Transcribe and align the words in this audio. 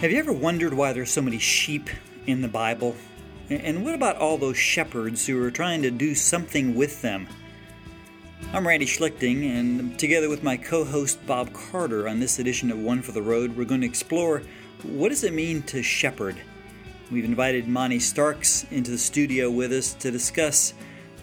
Have 0.00 0.10
you 0.10 0.18
ever 0.18 0.32
wondered 0.32 0.72
why 0.72 0.94
there's 0.94 1.10
so 1.10 1.20
many 1.20 1.36
sheep 1.36 1.90
in 2.26 2.40
the 2.40 2.48
Bible? 2.48 2.96
And 3.50 3.84
what 3.84 3.94
about 3.94 4.16
all 4.16 4.38
those 4.38 4.56
shepherds 4.56 5.26
who 5.26 5.38
are 5.44 5.50
trying 5.50 5.82
to 5.82 5.90
do 5.90 6.14
something 6.14 6.74
with 6.74 7.02
them? 7.02 7.28
I'm 8.54 8.66
Randy 8.66 8.86
Schlichting, 8.86 9.44
and 9.44 9.98
together 9.98 10.30
with 10.30 10.42
my 10.42 10.56
co 10.56 10.84
host 10.84 11.18
Bob 11.26 11.52
Carter 11.52 12.08
on 12.08 12.18
this 12.18 12.38
edition 12.38 12.70
of 12.70 12.78
One 12.78 13.02
for 13.02 13.12
the 13.12 13.20
Road, 13.20 13.54
we're 13.54 13.66
going 13.66 13.82
to 13.82 13.86
explore 13.86 14.40
what 14.84 15.10
does 15.10 15.22
it 15.22 15.34
mean 15.34 15.60
to 15.64 15.82
shepherd. 15.82 16.36
We've 17.10 17.26
invited 17.26 17.68
Monty 17.68 17.98
Starks 17.98 18.64
into 18.70 18.90
the 18.92 18.96
studio 18.96 19.50
with 19.50 19.70
us 19.70 19.92
to 19.92 20.10
discuss 20.10 20.72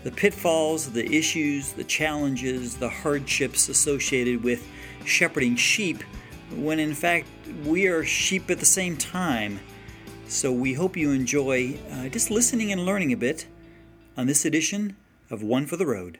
the 0.03 0.11
pitfalls, 0.11 0.91
the 0.91 1.11
issues, 1.17 1.73
the 1.73 1.83
challenges, 1.83 2.75
the 2.75 2.89
hardships 2.89 3.69
associated 3.69 4.43
with 4.43 4.67
shepherding 5.03 5.55
sheep 5.55 6.03
when 6.55 6.79
in 6.79 6.93
fact 6.93 7.27
we 7.65 7.87
are 7.87 8.03
sheep 8.03 8.49
at 8.49 8.59
the 8.59 8.65
same 8.65 8.97
time. 8.97 9.59
So 10.27 10.51
we 10.51 10.73
hope 10.73 10.97
you 10.97 11.11
enjoy 11.11 11.79
uh, 11.91 12.09
just 12.09 12.29
listening 12.29 12.71
and 12.71 12.85
learning 12.85 13.13
a 13.13 13.17
bit 13.17 13.47
on 14.17 14.27
this 14.27 14.45
edition 14.45 14.97
of 15.29 15.41
One 15.41 15.65
for 15.65 15.77
the 15.77 15.85
Road. 15.85 16.19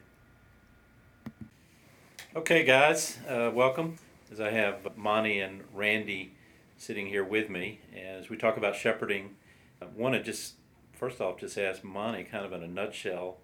Okay, 2.34 2.62
guys, 2.62 3.18
uh, 3.28 3.50
welcome. 3.52 3.98
As 4.30 4.40
I 4.40 4.50
have 4.50 4.96
Monty 4.96 5.40
and 5.40 5.64
Randy 5.74 6.34
sitting 6.76 7.06
here 7.06 7.24
with 7.24 7.50
me, 7.50 7.80
as 7.96 8.28
we 8.30 8.36
talk 8.36 8.56
about 8.56 8.76
shepherding, 8.76 9.36
I 9.82 9.86
want 9.96 10.14
to 10.14 10.22
just 10.22 10.54
first 10.92 11.20
off 11.20 11.38
just 11.40 11.58
ask 11.58 11.82
Monty, 11.82 12.24
kind 12.24 12.44
of 12.44 12.52
in 12.52 12.62
a 12.62 12.68
nutshell, 12.68 13.38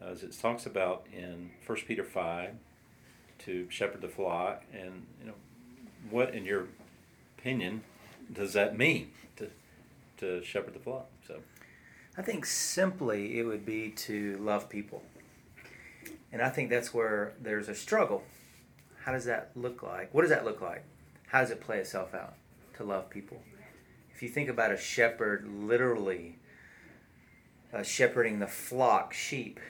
as 0.00 0.22
it 0.22 0.36
talks 0.40 0.66
about 0.66 1.06
in 1.12 1.50
First 1.60 1.86
Peter 1.86 2.04
five, 2.04 2.54
to 3.40 3.68
shepherd 3.70 4.00
the 4.00 4.08
flock, 4.08 4.64
and 4.72 5.06
you 5.20 5.26
know 5.26 5.34
what, 6.10 6.34
in 6.34 6.44
your 6.44 6.68
opinion, 7.38 7.82
does 8.32 8.52
that 8.52 8.76
mean 8.76 9.10
to 9.36 9.50
to 10.18 10.42
shepherd 10.44 10.74
the 10.74 10.80
flock? 10.80 11.06
So, 11.26 11.40
I 12.16 12.22
think 12.22 12.44
simply 12.44 13.38
it 13.38 13.44
would 13.44 13.64
be 13.64 13.90
to 13.90 14.36
love 14.38 14.68
people, 14.68 15.02
and 16.32 16.42
I 16.42 16.50
think 16.50 16.70
that's 16.70 16.92
where 16.92 17.34
there's 17.40 17.68
a 17.68 17.74
struggle. 17.74 18.24
How 19.04 19.12
does 19.12 19.24
that 19.24 19.50
look 19.54 19.82
like? 19.82 20.12
What 20.12 20.22
does 20.22 20.30
that 20.30 20.44
look 20.44 20.60
like? 20.60 20.84
How 21.28 21.40
does 21.40 21.50
it 21.50 21.60
play 21.60 21.78
itself 21.78 22.14
out 22.14 22.34
to 22.76 22.84
love 22.84 23.08
people? 23.08 23.42
If 24.14 24.22
you 24.22 24.28
think 24.28 24.48
about 24.48 24.72
a 24.72 24.76
shepherd 24.76 25.46
literally 25.48 26.38
uh, 27.72 27.82
shepherding 27.82 28.38
the 28.38 28.46
flock, 28.46 29.12
sheep, 29.12 29.60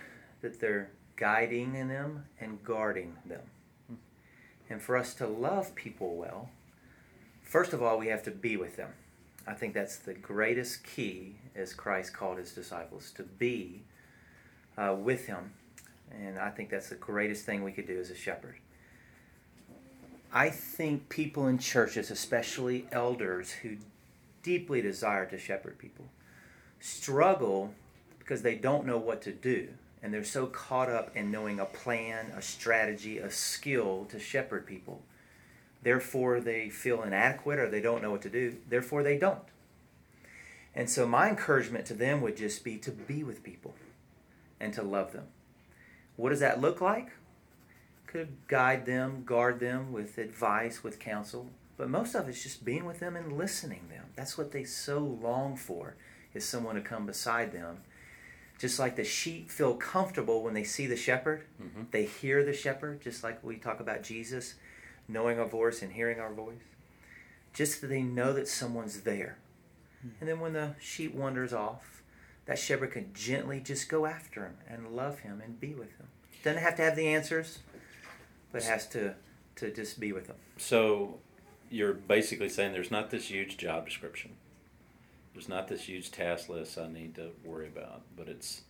that 0.40 0.60
they're 0.60 0.90
guiding 1.16 1.74
in 1.74 1.88
them 1.88 2.24
and 2.40 2.62
guarding 2.62 3.16
them. 3.26 3.42
And 4.70 4.80
for 4.80 4.96
us 4.96 5.14
to 5.14 5.26
love 5.26 5.74
people 5.74 6.16
well, 6.16 6.50
first 7.48 7.72
of 7.72 7.82
all, 7.82 7.98
we 7.98 8.06
have 8.08 8.22
to 8.24 8.30
be 8.30 8.56
with 8.56 8.76
them. 8.76 8.90
I 9.46 9.54
think 9.54 9.74
that's 9.74 9.96
the 9.96 10.14
greatest 10.14 10.84
key, 10.84 11.36
as 11.56 11.74
Christ 11.74 12.14
called 12.14 12.38
his 12.38 12.52
disciples, 12.52 13.10
to 13.16 13.22
be 13.22 13.82
uh, 14.76 14.94
with 14.98 15.26
him. 15.26 15.52
And 16.12 16.38
I 16.38 16.50
think 16.50 16.70
that's 16.70 16.88
the 16.88 16.94
greatest 16.94 17.44
thing 17.44 17.64
we 17.64 17.72
could 17.72 17.86
do 17.86 17.98
as 17.98 18.10
a 18.10 18.14
shepherd. 18.14 18.56
I 20.32 20.50
think 20.50 21.08
people 21.08 21.48
in 21.48 21.58
churches, 21.58 22.10
especially 22.10 22.86
elders 22.92 23.50
who 23.50 23.76
deeply 24.42 24.82
desire 24.82 25.26
to 25.26 25.38
shepherd 25.38 25.78
people, 25.78 26.04
struggle 26.80 27.72
because 28.18 28.42
they 28.42 28.54
don't 28.54 28.86
know 28.86 28.98
what 28.98 29.22
to 29.22 29.32
do 29.32 29.68
and 30.02 30.12
they're 30.12 30.24
so 30.24 30.46
caught 30.46 30.88
up 30.88 31.16
in 31.16 31.30
knowing 31.30 31.58
a 31.60 31.64
plan, 31.64 32.26
a 32.36 32.42
strategy, 32.42 33.18
a 33.18 33.30
skill 33.30 34.06
to 34.10 34.18
shepherd 34.18 34.66
people. 34.66 35.02
Therefore, 35.82 36.40
they 36.40 36.68
feel 36.68 37.02
inadequate 37.02 37.58
or 37.58 37.68
they 37.68 37.80
don't 37.80 38.02
know 38.02 38.10
what 38.10 38.22
to 38.22 38.30
do. 38.30 38.56
Therefore, 38.68 39.02
they 39.02 39.18
don't. 39.18 39.42
And 40.74 40.90
so, 40.90 41.06
my 41.06 41.28
encouragement 41.28 41.86
to 41.86 41.94
them 41.94 42.20
would 42.20 42.36
just 42.36 42.64
be 42.64 42.76
to 42.78 42.90
be 42.90 43.22
with 43.22 43.42
people 43.42 43.74
and 44.60 44.72
to 44.74 44.82
love 44.82 45.12
them. 45.12 45.26
What 46.16 46.30
does 46.30 46.40
that 46.40 46.60
look 46.60 46.80
like? 46.80 47.10
Could 48.06 48.28
guide 48.48 48.86
them, 48.86 49.22
guard 49.24 49.60
them 49.60 49.92
with 49.92 50.18
advice, 50.18 50.82
with 50.82 50.98
counsel. 50.98 51.50
But 51.76 51.90
most 51.90 52.14
of 52.14 52.28
it's 52.28 52.42
just 52.42 52.64
being 52.64 52.84
with 52.84 52.98
them 52.98 53.14
and 53.14 53.38
listening 53.38 53.88
them. 53.88 54.06
That's 54.16 54.36
what 54.36 54.50
they 54.50 54.64
so 54.64 54.98
long 54.98 55.56
for, 55.56 55.94
is 56.34 56.44
someone 56.44 56.74
to 56.74 56.80
come 56.80 57.06
beside 57.06 57.52
them 57.52 57.78
just 58.58 58.78
like 58.78 58.96
the 58.96 59.04
sheep 59.04 59.50
feel 59.50 59.74
comfortable 59.74 60.42
when 60.42 60.52
they 60.52 60.64
see 60.64 60.86
the 60.86 60.96
shepherd, 60.96 61.44
mm-hmm. 61.62 61.82
they 61.92 62.04
hear 62.04 62.44
the 62.44 62.52
shepherd, 62.52 63.00
just 63.00 63.22
like 63.22 63.42
we 63.44 63.56
talk 63.56 63.78
about 63.80 64.02
Jesus, 64.02 64.56
knowing 65.08 65.38
our 65.38 65.46
voice 65.46 65.82
and 65.82 65.92
hearing 65.92 66.20
our 66.20 66.32
voice. 66.32 66.54
Just 67.52 67.80
that 67.80 67.88
they 67.88 68.02
know 68.02 68.32
that 68.32 68.46
someone's 68.46 69.00
there. 69.00 69.38
Mm-hmm. 69.98 70.08
And 70.20 70.28
then 70.28 70.40
when 70.40 70.52
the 70.52 70.74
sheep 70.80 71.14
wanders 71.14 71.52
off, 71.52 72.02
that 72.46 72.58
shepherd 72.58 72.92
can 72.92 73.12
gently 73.14 73.60
just 73.60 73.88
go 73.88 74.06
after 74.06 74.44
him 74.44 74.56
and 74.68 74.94
love 74.94 75.20
him 75.20 75.42
and 75.44 75.58
be 75.58 75.74
with 75.74 75.96
him. 75.96 76.08
Doesn't 76.44 76.62
have 76.62 76.76
to 76.76 76.82
have 76.82 76.96
the 76.96 77.08
answers, 77.08 77.58
but 78.52 78.62
has 78.62 78.86
to, 78.88 79.14
to 79.56 79.72
just 79.72 79.98
be 79.98 80.12
with 80.12 80.28
them. 80.28 80.36
So 80.56 81.18
you're 81.70 81.94
basically 81.94 82.48
saying 82.48 82.72
there's 82.72 82.90
not 82.90 83.10
this 83.10 83.30
huge 83.30 83.56
job 83.56 83.86
description 83.86 84.36
there's 85.38 85.48
not 85.48 85.68
this 85.68 85.82
huge 85.82 86.10
task 86.10 86.48
list 86.48 86.78
I 86.78 86.88
need 86.88 87.14
to 87.14 87.30
worry 87.44 87.68
about, 87.68 88.02
but 88.16 88.26
it's 88.26 88.62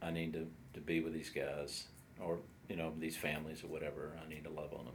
I 0.00 0.12
need 0.12 0.32
to, 0.34 0.46
to 0.74 0.80
be 0.80 1.00
with 1.00 1.12
these 1.12 1.28
guys 1.28 1.86
or 2.20 2.38
you 2.68 2.76
know 2.76 2.92
these 3.00 3.16
families 3.16 3.64
or 3.64 3.66
whatever. 3.66 4.12
I 4.24 4.28
need 4.28 4.44
to 4.44 4.50
love 4.50 4.72
on 4.72 4.84
them. 4.84 4.94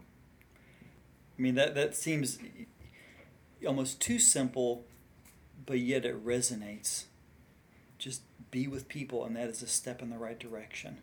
I 1.41 1.44
mean 1.44 1.56
that 1.56 1.74
that 1.74 1.96
seems 1.96 2.38
almost 3.66 4.00
too 4.00 4.19
simple, 4.19 4.84
but 5.66 5.79
yet 5.79 6.06
it 6.06 6.24
resonates. 6.24 7.06
Just 7.97 8.22
be 8.52 8.68
with 8.68 8.88
people, 8.88 9.25
and 9.25 9.35
that 9.35 9.50
is 9.50 9.63
a 9.63 9.68
step 9.68 10.03
in 10.03 10.12
the 10.12 10.19
right 10.19 10.38
direction. 10.38 11.00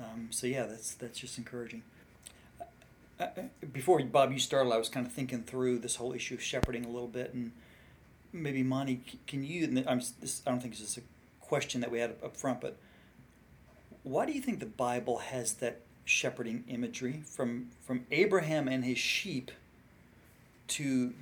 Um, 0.00 0.30
so 0.30 0.48
yeah, 0.48 0.66
that's 0.66 0.94
that's 0.94 1.16
just 1.16 1.38
encouraging. 1.38 1.84
Uh, 2.60 2.64
uh 3.20 3.42
before 3.72 4.02
Bob, 4.02 4.32
you 4.32 4.40
started, 4.40 4.72
I 4.72 4.78
was 4.78 4.88
kind 4.88 5.06
of 5.06 5.12
thinking 5.12 5.44
through 5.44 5.78
this 5.78 5.94
whole 5.94 6.12
issue 6.12 6.34
of 6.34 6.42
shepherding 6.42 6.84
a 6.84 6.90
little 6.90 7.06
bit, 7.06 7.32
and 7.32 7.52
maybe 8.32 8.64
Monty, 8.64 9.20
can 9.28 9.44
you? 9.44 9.84
I'm, 9.86 10.00
this, 10.18 10.42
I 10.44 10.50
don't 10.50 10.58
think 10.60 10.74
this 10.76 10.82
is 10.82 10.98
a 10.98 11.02
question 11.40 11.82
that 11.82 11.92
we 11.92 12.00
had 12.00 12.16
up 12.24 12.36
front, 12.36 12.60
but 12.60 12.78
why 14.02 14.26
do 14.26 14.32
you 14.32 14.40
think 14.40 14.58
the 14.58 14.66
Bible 14.66 15.18
has 15.18 15.54
that 15.54 15.82
shepherding 16.04 16.64
imagery 16.68 17.22
from 17.24 17.68
from 17.82 18.06
Abraham 18.10 18.68
and 18.68 18.84
his 18.84 18.98
sheep 18.98 19.50
to 20.68 21.12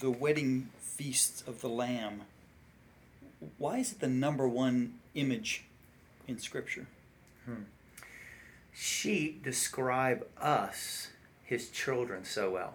the 0.00 0.10
wedding 0.10 0.68
feasts 0.78 1.42
of 1.46 1.60
the 1.60 1.68
Lamb? 1.68 2.22
Why 3.58 3.78
is 3.78 3.92
it 3.92 4.00
the 4.00 4.08
number 4.08 4.46
one 4.46 4.94
image 5.14 5.64
in 6.28 6.38
Scripture? 6.38 6.86
Hmm. 7.44 7.64
Sheep 8.72 9.42
describe 9.42 10.26
us, 10.40 11.08
his 11.44 11.68
children, 11.68 12.24
so 12.24 12.50
well 12.50 12.74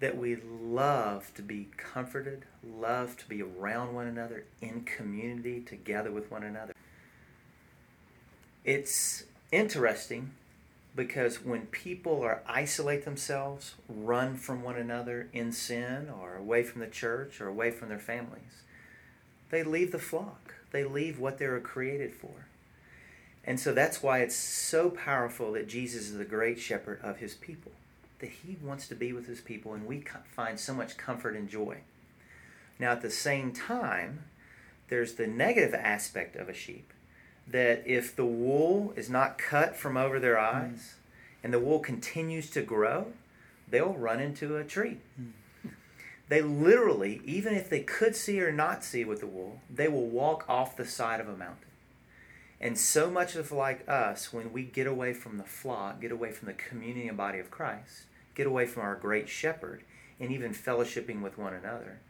that 0.00 0.16
we 0.16 0.36
love 0.36 1.32
to 1.34 1.42
be 1.42 1.68
comforted, 1.76 2.44
love 2.64 3.16
to 3.16 3.28
be 3.28 3.42
around 3.42 3.94
one 3.94 4.06
another, 4.06 4.44
in 4.60 4.82
community, 4.82 5.60
together 5.60 6.10
with 6.10 6.30
one 6.30 6.44
another. 6.44 6.72
It's 8.64 9.24
interesting 9.50 10.32
because 10.94 11.44
when 11.44 11.66
people 11.66 12.22
are 12.22 12.42
isolate 12.46 13.04
themselves, 13.04 13.74
run 13.88 14.36
from 14.36 14.62
one 14.62 14.76
another 14.76 15.28
in 15.32 15.52
sin 15.52 16.08
or 16.10 16.36
away 16.36 16.62
from 16.62 16.80
the 16.80 16.86
church 16.86 17.40
or 17.40 17.46
away 17.46 17.70
from 17.70 17.88
their 17.88 17.98
families, 17.98 18.62
they 19.50 19.62
leave 19.62 19.92
the 19.92 19.98
flock. 19.98 20.54
They 20.70 20.84
leave 20.84 21.18
what 21.18 21.38
they 21.38 21.46
were 21.46 21.60
created 21.60 22.12
for. 22.12 22.46
And 23.44 23.58
so 23.58 23.72
that's 23.72 24.02
why 24.02 24.18
it's 24.18 24.36
so 24.36 24.90
powerful 24.90 25.52
that 25.52 25.68
Jesus 25.68 26.10
is 26.10 26.18
the 26.18 26.24
great 26.24 26.58
shepherd 26.58 27.00
of 27.02 27.18
his 27.18 27.34
people 27.34 27.72
that 28.18 28.30
he 28.30 28.56
wants 28.62 28.88
to 28.88 28.94
be 28.94 29.12
with 29.12 29.26
his 29.26 29.40
people, 29.40 29.74
and 29.74 29.86
we 29.86 30.04
find 30.34 30.58
so 30.58 30.74
much 30.74 30.96
comfort 30.96 31.36
and 31.36 31.48
joy. 31.48 31.78
Now, 32.78 32.92
at 32.92 33.02
the 33.02 33.10
same 33.10 33.52
time, 33.52 34.24
there's 34.88 35.14
the 35.14 35.26
negative 35.26 35.74
aspect 35.74 36.36
of 36.36 36.48
a 36.48 36.54
sheep 36.54 36.92
that 37.50 37.82
if 37.86 38.14
the 38.14 38.26
wool 38.26 38.92
is 38.96 39.08
not 39.08 39.38
cut 39.38 39.76
from 39.76 39.96
over 39.96 40.20
their 40.20 40.38
hmm. 40.38 40.56
eyes 40.56 40.78
mm. 40.78 41.44
and 41.44 41.52
the 41.52 41.58
wool 41.58 41.78
continues 41.78 42.50
to 42.50 42.62
grow, 42.62 43.08
they'll 43.68 43.94
run 43.94 44.20
into 44.20 44.56
a 44.56 44.64
tree. 44.64 44.98
Mm. 45.20 45.32
They 46.28 46.42
literally, 46.42 47.22
even 47.24 47.54
if 47.54 47.70
they 47.70 47.80
could 47.80 48.14
see 48.14 48.40
or 48.42 48.52
not 48.52 48.84
see 48.84 49.04
with 49.04 49.20
the 49.20 49.26
wool, 49.26 49.60
they 49.70 49.88
will 49.88 50.06
walk 50.06 50.44
off 50.48 50.76
the 50.76 50.84
side 50.84 51.20
of 51.20 51.28
a 51.28 51.36
mountain. 51.36 51.64
And 52.60 52.76
so 52.76 53.10
much 53.10 53.34
of 53.34 53.52
like 53.52 53.88
us, 53.88 54.32
when 54.32 54.52
we 54.52 54.62
get 54.64 54.86
away 54.86 55.14
from 55.14 55.38
the 55.38 55.44
flock, 55.44 56.00
get 56.00 56.12
away 56.12 56.32
from 56.32 56.46
the 56.46 56.54
community 56.54 57.08
and 57.08 57.16
body 57.16 57.38
of 57.38 57.50
Christ, 57.50 58.04
get 58.34 58.46
away 58.46 58.66
from 58.66 58.82
our 58.82 58.96
great 58.96 59.28
shepherd, 59.28 59.84
and 60.20 60.30
even 60.30 60.52
fellowshipping 60.52 61.22
with 61.22 61.38
one 61.38 61.54
another, 61.54 62.00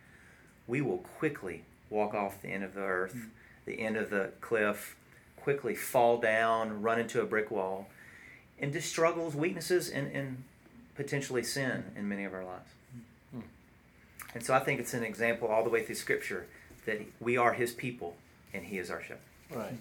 we 0.67 0.81
will 0.81 0.99
quickly 0.99 1.65
walk 1.91 2.15
off 2.15 2.43
the 2.43 2.49
end 2.49 2.65
of 2.65 2.75
the 2.75 2.81
earth, 2.81 3.15
mm-hmm. 3.15 3.29
the 3.67 3.81
end 3.81 3.97
of 3.97 4.11
the 4.11 4.31
cliff, 4.41 4.97
quickly 5.43 5.75
fall 5.75 6.19
down, 6.19 6.83
run 6.83 6.99
into 7.01 7.21
a 7.21 7.25
brick 7.25 7.51
wall, 7.51 7.89
into 8.59 8.81
struggles, 8.81 9.35
weaknesses, 9.35 9.89
and, 9.89 10.11
and 10.13 10.45
potentially 10.95 11.43
sin 11.43 11.85
in 11.97 12.09
many 12.09 12.25
of 12.25 12.35
our 12.35 12.45
lives. 12.45 12.71
Mm-hmm. 13.35 13.47
And 14.35 14.45
so 14.45 14.55
I 14.55 14.59
think 14.61 14.81
it's 14.81 14.95
an 14.95 15.05
example 15.05 15.49
all 15.49 15.65
the 15.65 15.71
way 15.71 15.85
through 15.85 15.95
Scripture 15.95 16.47
that 16.87 17.01
we 17.21 17.37
are 17.37 17.53
His 17.53 17.73
people 17.73 18.17
and 18.53 18.65
He 18.65 18.79
is 18.79 18.91
our 18.91 19.01
shepherd. 19.01 19.19
Right. 19.51 19.75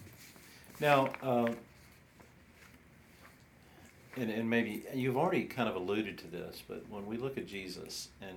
Now, 0.80 1.10
um, 1.22 1.56
and, 4.16 4.30
and 4.30 4.48
maybe 4.48 4.84
you've 4.94 5.16
already 5.16 5.44
kind 5.44 5.68
of 5.68 5.76
alluded 5.76 6.18
to 6.18 6.26
this, 6.28 6.62
but 6.66 6.82
when 6.88 7.06
we 7.06 7.16
look 7.16 7.38
at 7.38 7.46
Jesus 7.46 8.08
and, 8.20 8.36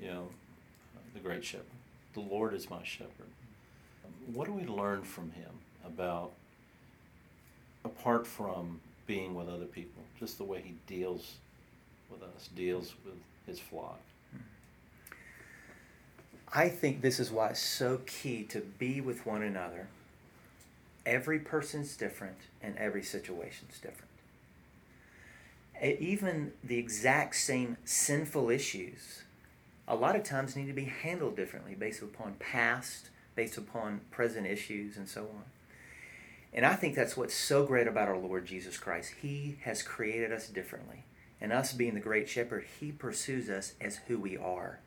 you 0.00 0.08
know, 0.08 0.28
the 1.14 1.20
great 1.20 1.44
shepherd, 1.44 1.66
the 2.14 2.20
Lord 2.20 2.54
is 2.54 2.70
my 2.70 2.82
shepherd, 2.82 3.28
what 4.32 4.46
do 4.46 4.52
we 4.52 4.64
learn 4.64 5.02
from 5.02 5.30
him 5.32 5.50
about, 5.86 6.32
apart 7.84 8.26
from 8.26 8.80
being 9.06 9.34
with 9.34 9.48
other 9.48 9.64
people, 9.64 10.02
just 10.18 10.38
the 10.38 10.44
way 10.44 10.62
he 10.64 10.74
deals 10.86 11.34
with 12.10 12.22
us, 12.22 12.48
deals 12.54 12.94
with 13.04 13.14
his 13.46 13.58
flock? 13.58 14.00
Hmm. 14.30 15.14
I 16.52 16.68
think 16.68 17.00
this 17.00 17.18
is 17.18 17.30
why 17.30 17.48
it's 17.48 17.60
so 17.60 18.00
key 18.06 18.44
to 18.44 18.60
be 18.60 19.00
with 19.00 19.26
one 19.26 19.42
another. 19.42 19.88
Every 21.04 21.40
person's 21.40 21.96
different 21.96 22.36
and 22.62 22.76
every 22.78 23.02
situation's 23.02 23.78
different. 23.80 24.08
Even 25.82 26.52
the 26.62 26.78
exact 26.78 27.34
same 27.34 27.76
sinful 27.84 28.50
issues, 28.50 29.22
a 29.88 29.96
lot 29.96 30.14
of 30.14 30.22
times 30.22 30.54
need 30.54 30.68
to 30.68 30.72
be 30.72 30.84
handled 30.84 31.34
differently 31.34 31.74
based 31.74 32.02
upon 32.02 32.34
past, 32.34 33.10
based 33.34 33.58
upon 33.58 34.00
present 34.12 34.46
issues, 34.46 34.96
and 34.96 35.08
so 35.08 35.22
on. 35.22 35.42
And 36.52 36.66
I 36.66 36.74
think 36.74 36.94
that's 36.94 37.16
what's 37.16 37.34
so 37.34 37.64
great 37.64 37.86
about 37.86 38.08
our 38.08 38.18
Lord 38.18 38.46
Jesus 38.46 38.76
Christ. 38.76 39.14
He 39.22 39.58
has 39.62 39.82
created 39.82 40.32
us 40.32 40.48
differently. 40.48 41.04
And 41.40 41.52
us 41.52 41.72
being 41.72 41.94
the 41.94 42.00
great 42.00 42.28
shepherd, 42.28 42.66
He 42.78 42.92
pursues 42.92 43.48
us 43.50 43.74
as 43.80 43.96
who 44.06 44.18
we 44.18 44.36
are 44.36 44.78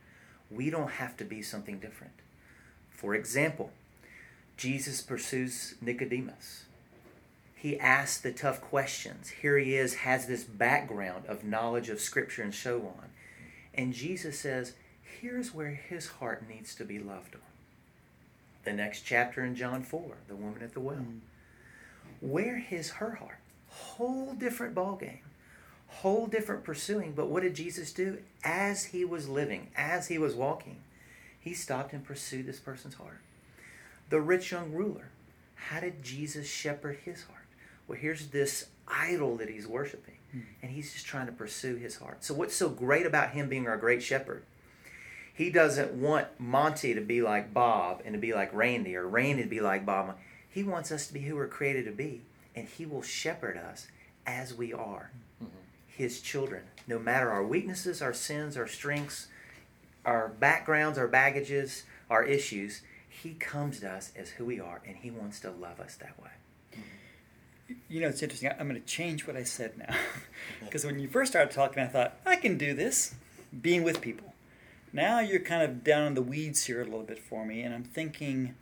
we 0.50 0.70
don't 0.70 0.92
have 0.92 1.18
to 1.18 1.24
be 1.24 1.42
something 1.42 1.80
different. 1.80 2.14
For 2.90 3.16
example, 3.16 3.72
Jesus 4.58 5.02
pursues 5.02 5.76
Nicodemus. 5.82 6.66
He 7.56 7.80
asks 7.80 8.20
the 8.20 8.32
tough 8.32 8.62
questions. 8.62 9.30
Here 9.42 9.58
he 9.58 9.76
is, 9.76 9.96
has 9.96 10.28
this 10.28 10.44
background 10.44 11.26
of 11.28 11.44
knowledge 11.44 11.90
of 11.90 12.00
Scripture 12.00 12.44
and 12.44 12.54
so 12.54 12.78
on. 12.82 13.10
And 13.74 13.94
Jesus 13.94 14.40
says, 14.40 14.74
here's 15.20 15.54
where 15.54 15.72
his 15.72 16.08
heart 16.08 16.48
needs 16.48 16.76
to 16.76 16.86
be 16.86 17.00
loved 17.00 17.36
on. 17.36 17.42
The 18.64 18.74
next 18.74 19.02
chapter 19.02 19.44
in 19.44 19.56
John 19.56 19.84
4, 19.84 20.16
the 20.28 20.36
woman 20.36 20.62
at 20.62 20.74
the 20.74 20.80
well. 20.80 20.98
Mm. 20.98 21.20
Where 22.22 22.66
is 22.70 22.92
her 22.92 23.16
heart? 23.16 23.40
Whole 23.68 24.34
different 24.34 24.76
ball 24.76 24.96
game 24.96 25.20
whole 26.02 26.28
different 26.28 26.64
pursuing. 26.64 27.14
But 27.14 27.30
what 27.30 27.44
did 27.44 27.56
Jesus 27.56 27.92
do? 27.92 28.20
As 28.44 28.86
he 28.86 29.06
was 29.06 29.30
living, 29.30 29.70
as 29.76 30.08
he 30.08 30.18
was 30.18 30.36
walking, 30.36 30.78
he 31.40 31.54
stopped 31.54 31.94
and 31.94 32.04
pursued 32.04 32.46
this 32.46 32.60
person's 32.60 32.96
heart. 32.96 33.20
The 34.10 34.22
rich 34.22 34.52
young 34.52 34.72
ruler, 34.72 35.10
how 35.56 35.80
did 35.80 36.04
Jesus 36.04 36.48
shepherd 36.48 37.00
his 37.06 37.24
heart? 37.24 37.46
Well, 37.88 37.98
here's 37.98 38.28
this 38.28 38.68
idol 38.88 39.38
that 39.38 39.50
he's 39.50 39.68
worshiping, 39.68 40.16
hmm. 40.32 40.42
and 40.62 40.72
he's 40.72 40.94
just 40.94 41.06
trying 41.06 41.28
to 41.28 41.32
pursue 41.32 41.76
his 41.76 41.98
heart. 41.98 42.24
So, 42.24 42.34
what's 42.34 42.56
so 42.56 42.70
great 42.70 43.06
about 43.06 43.32
him 43.32 43.48
being 43.48 43.68
our 43.68 43.78
great 43.78 44.04
shepherd? 44.04 44.44
He 45.34 45.50
doesn't 45.50 45.92
want 45.94 46.28
Monty 46.40 46.94
to 46.94 47.02
be 47.02 47.22
like 47.22 47.54
Bob 47.54 48.02
and 48.06 48.14
to 48.14 48.20
be 48.20 48.34
like 48.34 48.54
Randy, 48.54 48.96
or 48.96 49.08
Randy 49.08 49.44
to 49.44 49.50
be 49.50 49.60
like 49.60 49.86
Bob. 49.86 50.16
He 50.56 50.64
wants 50.64 50.92
us 50.92 51.06
to 51.08 51.14
be 51.14 51.20
who 51.20 51.36
we're 51.36 51.48
created 51.48 51.86
to 51.86 51.92
be, 51.92 52.24
and 52.56 52.68
he 52.68 52.88
will 52.88 53.04
shepherd 53.04 53.58
us 53.58 53.88
as 54.26 54.56
we 54.56 54.74
are. 54.74 55.12
Mm-hmm 55.44 55.66
his 55.96 56.22
children. 56.22 56.64
No 56.88 57.00
matter 57.00 57.32
our 57.32 57.46
weaknesses, 57.46 58.02
our 58.02 58.14
sins, 58.14 58.58
our 58.58 58.68
strengths, 58.68 59.28
our 60.04 60.28
backgrounds, 60.28 60.98
our 60.98 61.08
baggages, 61.08 61.84
our 62.10 62.24
issues, 62.24 62.82
he 63.10 63.34
comes 63.34 63.80
to 63.80 63.90
us 63.90 64.12
as 64.16 64.32
who 64.32 64.46
we 64.46 64.60
are 64.60 64.82
and 64.86 64.98
he 64.98 65.10
wants 65.10 65.40
to 65.42 65.52
love 65.52 65.80
us 65.80 65.96
that 65.96 66.22
way. 66.22 66.30
You 67.90 68.02
know, 68.02 68.10
it's 68.10 68.22
interesting. 68.22 68.52
I'm 68.60 68.68
going 68.68 68.80
to 68.80 68.88
change 68.88 69.26
what 69.26 69.36
I 69.36 69.44
said 69.44 69.78
now. 69.78 69.96
Because 70.64 70.86
when 70.86 71.00
you 71.00 71.08
first 71.08 71.32
started 71.32 71.52
talking, 71.52 71.82
I 71.82 71.88
thought, 71.88 72.18
I 72.26 72.36
can 72.36 72.58
do 72.58 72.74
this, 72.74 73.16
being 73.62 73.84
with 73.84 74.02
people. 74.02 74.34
Now 74.94 75.20
you're 75.20 75.40
kind 75.40 75.64
of 75.64 75.84
down 75.84 76.06
in 76.06 76.14
the 76.14 76.22
weeds 76.22 76.66
here 76.66 76.82
a 76.82 76.86
little 76.86 77.04
bit 77.04 77.20
for 77.20 77.46
me, 77.46 77.62
and 77.62 77.74
I'm 77.74 77.84
thinking 77.84 78.56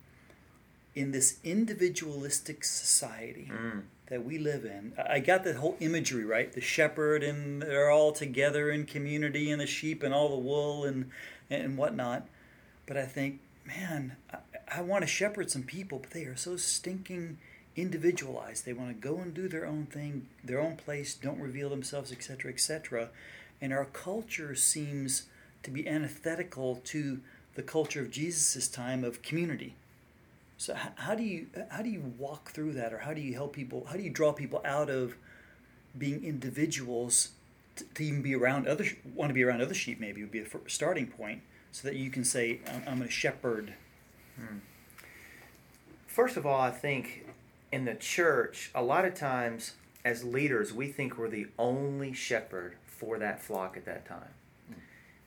in 0.94 1.12
this 1.12 1.38
individualistic 1.42 2.64
society, 2.64 3.50
mm 3.52 3.82
that 4.08 4.24
we 4.24 4.38
live 4.38 4.64
in. 4.64 4.92
I 5.08 5.20
got 5.20 5.44
the 5.44 5.54
whole 5.54 5.76
imagery 5.80 6.24
right. 6.24 6.52
The 6.52 6.60
shepherd 6.60 7.22
and 7.22 7.62
they're 7.62 7.90
all 7.90 8.12
together 8.12 8.70
in 8.70 8.86
community, 8.86 9.50
and 9.50 9.60
the 9.60 9.66
sheep 9.66 10.02
and 10.02 10.12
all 10.12 10.28
the 10.28 10.38
wool 10.38 10.84
and 10.84 11.10
and 11.50 11.76
whatnot. 11.76 12.26
But 12.86 12.96
I 12.96 13.06
think, 13.06 13.40
man, 13.66 14.16
I, 14.32 14.38
I 14.78 14.80
want 14.82 15.02
to 15.02 15.08
shepherd 15.08 15.50
some 15.50 15.62
people, 15.62 15.98
but 15.98 16.10
they 16.10 16.24
are 16.24 16.36
so 16.36 16.56
stinking 16.56 17.38
individualized. 17.76 18.64
They 18.64 18.72
want 18.72 18.90
to 18.90 19.08
go 19.08 19.18
and 19.18 19.32
do 19.34 19.48
their 19.48 19.66
own 19.66 19.86
thing, 19.86 20.28
their 20.42 20.60
own 20.60 20.76
place, 20.76 21.14
don't 21.14 21.40
reveal 21.40 21.70
themselves, 21.70 22.12
etc., 22.12 22.52
etc. 22.52 23.08
And 23.60 23.72
our 23.72 23.86
culture 23.86 24.54
seems 24.54 25.24
to 25.62 25.70
be 25.70 25.88
antithetical 25.88 26.76
to 26.84 27.20
the 27.54 27.62
culture 27.62 28.02
of 28.02 28.10
Jesus' 28.10 28.68
time 28.68 29.02
of 29.02 29.22
community 29.22 29.76
so 30.56 30.74
how 30.96 31.14
do 31.14 31.22
you 31.22 31.48
how 31.70 31.82
do 31.82 31.90
you 31.90 32.12
walk 32.18 32.50
through 32.50 32.74
that, 32.74 32.92
or 32.92 32.98
how 32.98 33.12
do 33.12 33.20
you 33.20 33.34
help 33.34 33.52
people? 33.52 33.86
How 33.86 33.96
do 33.96 34.02
you 34.02 34.10
draw 34.10 34.32
people 34.32 34.60
out 34.64 34.88
of 34.88 35.16
being 35.96 36.24
individuals 36.24 37.30
to, 37.76 37.84
to 37.94 38.04
even 38.04 38.22
be 38.22 38.34
around 38.34 38.68
other 38.68 38.84
want 39.14 39.30
to 39.30 39.34
be 39.34 39.42
around 39.42 39.62
other 39.62 39.74
sheep? 39.74 40.00
Maybe 40.00 40.22
would 40.22 40.30
be 40.30 40.40
a 40.40 40.46
starting 40.68 41.06
point, 41.06 41.42
so 41.72 41.88
that 41.88 41.96
you 41.96 42.10
can 42.10 42.24
say, 42.24 42.60
"I'm, 42.66 42.82
I'm 42.86 43.02
a 43.02 43.10
shepherd." 43.10 43.74
Hmm. 44.36 44.58
First 46.06 46.36
of 46.36 46.46
all, 46.46 46.60
I 46.60 46.70
think 46.70 47.26
in 47.72 47.84
the 47.84 47.94
church, 47.94 48.70
a 48.74 48.82
lot 48.82 49.04
of 49.04 49.14
times 49.14 49.72
as 50.04 50.22
leaders, 50.22 50.72
we 50.72 50.86
think 50.86 51.18
we're 51.18 51.28
the 51.28 51.48
only 51.58 52.12
shepherd 52.12 52.76
for 52.86 53.18
that 53.18 53.42
flock 53.42 53.76
at 53.76 53.84
that 53.86 54.06
time. 54.06 54.34
Hmm. 54.68 54.74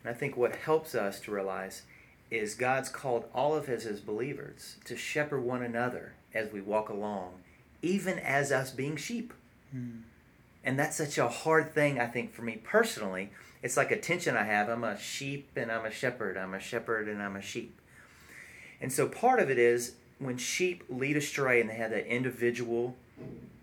And 0.03 0.15
I 0.15 0.17
think 0.17 0.37
what 0.37 0.55
helps 0.55 0.95
us 0.95 1.19
to 1.21 1.31
realize 1.31 1.81
is 2.29 2.55
God's 2.55 2.89
called 2.89 3.25
all 3.33 3.55
of 3.55 3.69
us 3.69 3.85
as 3.85 3.99
believers 3.99 4.77
to 4.85 4.97
shepherd 4.97 5.41
one 5.41 5.63
another 5.63 6.13
as 6.33 6.51
we 6.51 6.61
walk 6.61 6.89
along, 6.89 7.33
even 7.81 8.19
as 8.19 8.51
us 8.51 8.71
being 8.71 8.97
sheep. 8.97 9.33
Hmm. 9.71 10.01
And 10.63 10.77
that's 10.77 10.97
such 10.97 11.17
a 11.17 11.29
hard 11.29 11.73
thing, 11.73 11.99
I 11.99 12.07
think, 12.07 12.33
for 12.33 12.41
me 12.41 12.59
personally. 12.61 13.29
It's 13.63 13.77
like 13.77 13.91
a 13.91 13.99
tension 13.99 14.35
I 14.35 14.43
have. 14.43 14.67
I'm 14.67 14.83
a 14.83 14.99
sheep 14.99 15.49
and 15.55 15.71
I'm 15.71 15.85
a 15.85 15.91
shepherd. 15.91 16.37
I'm 16.37 16.53
a 16.53 16.59
shepherd 16.59 17.07
and 17.07 17.23
I'm 17.23 17.35
a 17.35 17.41
sheep. 17.41 17.79
And 18.81 18.91
so 18.91 19.07
part 19.07 19.39
of 19.39 19.49
it 19.49 19.57
is 19.57 19.93
when 20.19 20.37
sheep 20.37 20.83
lead 20.89 21.15
astray 21.15 21.61
and 21.61 21.69
they 21.69 21.75
have 21.75 21.91
that 21.91 22.05
individual 22.05 22.95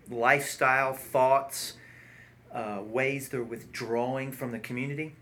lifestyle, 0.09 0.93
thoughts, 0.93 1.73
uh, 2.51 2.81
ways 2.83 3.29
they're 3.29 3.43
withdrawing 3.43 4.31
from 4.31 4.51
the 4.51 4.59
community 4.59 5.13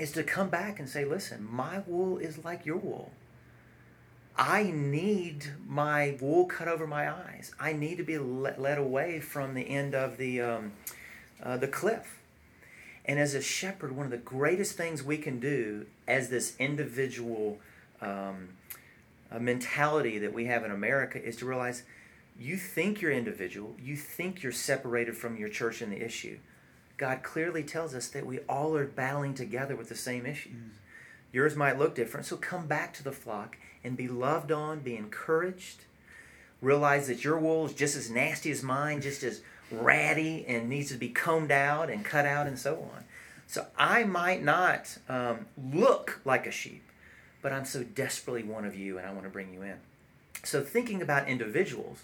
is 0.00 0.12
to 0.12 0.22
come 0.22 0.48
back 0.48 0.78
and 0.78 0.88
say, 0.88 1.04
listen, 1.04 1.46
my 1.48 1.80
wool 1.86 2.18
is 2.18 2.44
like 2.44 2.64
your 2.64 2.78
wool. 2.78 3.12
I 4.36 4.72
need 4.74 5.46
my 5.66 6.16
wool 6.20 6.46
cut 6.46 6.68
over 6.68 6.86
my 6.86 7.10
eyes. 7.10 7.52
I 7.60 7.74
need 7.74 7.98
to 7.98 8.02
be 8.02 8.16
led 8.16 8.78
away 8.78 9.20
from 9.20 9.54
the 9.54 9.68
end 9.68 9.94
of 9.94 10.16
the, 10.16 10.40
um, 10.40 10.72
uh, 11.42 11.58
the 11.58 11.68
cliff. 11.68 12.20
And 13.04 13.18
as 13.18 13.34
a 13.34 13.42
shepherd, 13.42 13.92
one 13.92 14.06
of 14.06 14.10
the 14.10 14.16
greatest 14.16 14.76
things 14.76 15.02
we 15.02 15.18
can 15.18 15.40
do 15.40 15.86
as 16.08 16.30
this 16.30 16.54
individual 16.58 17.58
um, 18.00 18.50
mentality 19.38 20.18
that 20.18 20.32
we 20.32 20.46
have 20.46 20.64
in 20.64 20.70
America 20.70 21.22
is 21.22 21.36
to 21.36 21.46
realize 21.46 21.82
you 22.38 22.56
think 22.56 23.02
you're 23.02 23.12
individual, 23.12 23.76
you 23.82 23.96
think 23.96 24.42
you're 24.42 24.52
separated 24.52 25.16
from 25.16 25.36
your 25.36 25.50
church 25.50 25.82
and 25.82 25.92
the 25.92 26.02
issue. 26.02 26.38
God 27.00 27.22
clearly 27.22 27.62
tells 27.62 27.94
us 27.94 28.08
that 28.08 28.26
we 28.26 28.40
all 28.40 28.76
are 28.76 28.84
battling 28.84 29.32
together 29.32 29.74
with 29.74 29.88
the 29.88 29.94
same 29.94 30.26
issues. 30.26 30.52
Mm. 30.52 30.70
Yours 31.32 31.56
might 31.56 31.78
look 31.78 31.94
different, 31.94 32.26
so 32.26 32.36
come 32.36 32.66
back 32.66 32.92
to 32.92 33.02
the 33.02 33.10
flock 33.10 33.56
and 33.82 33.96
be 33.96 34.06
loved 34.06 34.52
on, 34.52 34.80
be 34.80 34.96
encouraged. 34.96 35.84
Realize 36.60 37.08
that 37.08 37.24
your 37.24 37.38
wool 37.38 37.64
is 37.64 37.72
just 37.72 37.96
as 37.96 38.10
nasty 38.10 38.50
as 38.50 38.62
mine, 38.62 39.00
just 39.00 39.22
as 39.22 39.40
ratty 39.70 40.44
and 40.46 40.68
needs 40.68 40.90
to 40.90 40.98
be 40.98 41.08
combed 41.08 41.50
out 41.50 41.88
and 41.88 42.04
cut 42.04 42.26
out 42.26 42.46
and 42.46 42.58
so 42.58 42.74
on. 42.94 43.04
So 43.46 43.66
I 43.78 44.04
might 44.04 44.44
not 44.44 44.98
um, 45.08 45.46
look 45.72 46.20
like 46.26 46.46
a 46.46 46.50
sheep, 46.50 46.82
but 47.40 47.50
I'm 47.50 47.64
so 47.64 47.82
desperately 47.82 48.42
one 48.42 48.66
of 48.66 48.76
you 48.76 48.98
and 48.98 49.06
I 49.06 49.12
want 49.12 49.24
to 49.24 49.30
bring 49.30 49.54
you 49.54 49.62
in. 49.62 49.76
So 50.44 50.60
thinking 50.60 51.00
about 51.00 51.28
individuals, 51.28 52.02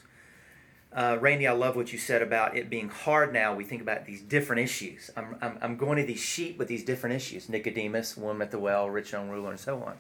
uh, 0.97 1.19
Randy, 1.21 1.47
I 1.47 1.53
love 1.53 1.77
what 1.77 1.93
you 1.93 1.99
said 1.99 2.23
about 2.23 2.57
it 2.57 2.71
being 2.71 2.89
hard 2.89 3.31
now. 3.33 3.55
We 3.55 3.65
think 3.65 3.83
about 3.83 4.07
these 4.07 4.23
different 4.23 4.63
issues. 4.63 5.11
I'm, 5.15 5.37
I'm, 5.43 5.59
I'm 5.61 5.77
going 5.77 5.99
to 5.99 6.05
these 6.05 6.21
sheep 6.21 6.59
with 6.59 6.69
these 6.69 6.83
different 6.83 7.15
issues 7.15 7.51
Nicodemus, 7.51 8.17
woman 8.17 8.41
at 8.41 8.51
the 8.51 8.59
well, 8.59 8.89
rich 8.89 9.13
young 9.13 9.29
ruler, 9.29 9.51
and 9.51 9.61
so 9.61 9.83
on. 9.83 9.99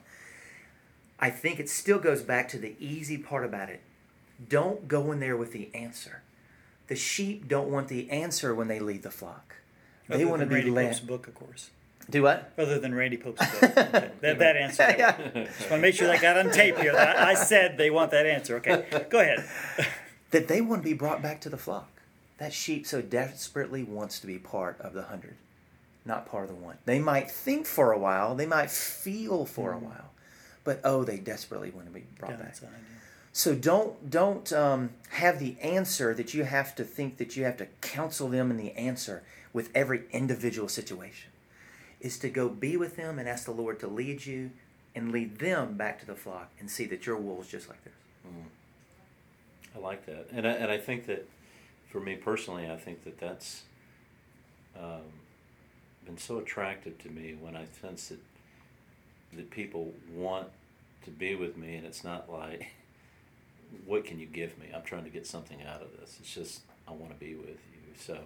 I 1.20 1.28
think 1.28 1.60
it 1.60 1.68
still 1.68 1.98
goes 1.98 2.22
back 2.22 2.48
to 2.48 2.58
the 2.58 2.74
easy 2.80 3.18
part 3.18 3.44
about 3.44 3.68
it. 3.68 3.82
Don't 4.48 4.88
go 4.88 5.12
in 5.12 5.20
there 5.20 5.36
with 5.36 5.52
the 5.52 5.68
answer. 5.74 6.22
The 6.88 6.96
sheep 6.96 7.46
don't 7.46 7.68
want 7.68 7.88
the 7.88 8.10
answer 8.10 8.54
when 8.54 8.68
they 8.68 8.80
lead 8.80 9.02
the 9.02 9.10
flock. 9.10 9.56
They 10.08 10.24
want 10.24 10.40
to 10.40 10.46
be 10.46 10.62
led. 10.62 10.86
Pope's 10.86 11.00
book, 11.00 11.26
of 11.26 11.34
course. 11.34 11.70
Do 12.08 12.22
what? 12.22 12.52
Other 12.56 12.78
than 12.78 12.94
Randy 12.94 13.16
Pope's 13.16 13.44
book. 13.60 13.74
That, 14.20 14.38
that 14.38 14.56
answer. 14.56 14.82
Yeah. 14.98 15.16
Just 15.16 15.60
want 15.60 15.70
to 15.70 15.78
make 15.78 15.94
sure 15.94 16.06
that 16.06 16.22
got 16.22 16.38
on 16.38 16.50
tape 16.52 16.78
here. 16.78 16.94
I, 16.96 17.30
I 17.30 17.34
said 17.34 17.76
they 17.76 17.90
want 17.90 18.12
that 18.12 18.26
answer. 18.26 18.56
Okay, 18.56 19.06
go 19.10 19.20
ahead. 19.20 19.44
that 20.30 20.48
they 20.48 20.60
want 20.60 20.82
to 20.82 20.88
be 20.88 20.94
brought 20.94 21.22
back 21.22 21.40
to 21.42 21.48
the 21.48 21.56
flock. 21.56 21.90
That 22.38 22.52
sheep 22.52 22.86
so 22.86 23.00
desperately 23.00 23.82
wants 23.82 24.20
to 24.20 24.26
be 24.26 24.38
part 24.38 24.78
of 24.80 24.92
the 24.92 25.04
hundred, 25.04 25.36
not 26.04 26.26
part 26.26 26.44
of 26.44 26.50
the 26.50 26.62
one. 26.62 26.76
They 26.84 26.98
might 26.98 27.30
think 27.30 27.66
for 27.66 27.92
a 27.92 27.98
while, 27.98 28.34
they 28.34 28.46
might 28.46 28.70
feel 28.70 29.46
for 29.46 29.72
a 29.72 29.78
while, 29.78 30.10
but 30.62 30.80
oh, 30.84 31.04
they 31.04 31.16
desperately 31.16 31.70
want 31.70 31.86
to 31.86 31.92
be 31.92 32.04
brought 32.18 32.38
back. 32.38 32.56
Yeah. 32.62 32.68
So 33.32 33.54
don't 33.54 34.10
don't 34.10 34.52
um, 34.52 34.90
have 35.10 35.38
the 35.38 35.56
answer 35.62 36.12
that 36.14 36.34
you 36.34 36.44
have 36.44 36.74
to 36.76 36.84
think 36.84 37.16
that 37.18 37.36
you 37.36 37.44
have 37.44 37.56
to 37.58 37.66
counsel 37.80 38.28
them 38.28 38.50
in 38.50 38.56
the 38.56 38.72
answer 38.72 39.22
with 39.52 39.70
every 39.74 40.02
individual 40.10 40.68
situation. 40.68 41.30
Is 42.00 42.18
to 42.18 42.28
go 42.28 42.48
be 42.50 42.76
with 42.76 42.96
them 42.96 43.18
and 43.18 43.26
ask 43.28 43.46
the 43.46 43.52
Lord 43.52 43.80
to 43.80 43.88
lead 43.88 44.26
you 44.26 44.50
and 44.94 45.12
lead 45.12 45.38
them 45.38 45.76
back 45.76 46.00
to 46.00 46.06
the 46.06 46.14
flock 46.14 46.50
and 46.58 46.70
see 46.70 46.84
that 46.86 47.06
your 47.06 47.16
wool 47.16 47.40
is 47.40 47.48
just 47.48 47.68
like 47.68 47.82
theirs. 47.84 47.96
I 49.76 49.80
like 49.80 50.06
that, 50.06 50.28
and 50.32 50.46
I, 50.46 50.52
and 50.52 50.70
I 50.70 50.78
think 50.78 51.06
that 51.06 51.28
for 51.90 52.00
me 52.00 52.16
personally, 52.16 52.70
I 52.70 52.76
think 52.76 53.04
that 53.04 53.18
that's 53.18 53.62
um, 54.78 55.02
been 56.04 56.18
so 56.18 56.38
attractive 56.38 56.98
to 56.98 57.10
me 57.10 57.36
when 57.38 57.56
I 57.56 57.66
sense 57.80 58.08
that 58.08 58.20
that 59.34 59.50
people 59.50 59.92
want 60.14 60.48
to 61.04 61.10
be 61.10 61.34
with 61.34 61.56
me, 61.56 61.74
and 61.74 61.86
it's 61.86 62.04
not 62.04 62.30
like, 62.32 62.72
what 63.86 64.04
can 64.04 64.18
you 64.18 64.26
give 64.26 64.58
me? 64.58 64.68
I'm 64.74 64.82
trying 64.82 65.04
to 65.04 65.10
get 65.10 65.26
something 65.26 65.62
out 65.62 65.82
of 65.82 65.88
this. 66.00 66.16
It's 66.20 66.34
just 66.34 66.60
I 66.88 66.92
want 66.92 67.12
to 67.12 67.18
be 67.18 67.34
with 67.34 67.48
you. 67.48 67.94
So 67.98 68.18